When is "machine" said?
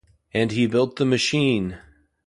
1.05-1.77